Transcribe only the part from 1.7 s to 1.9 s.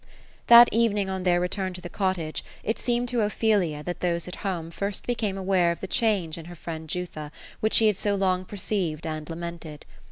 to the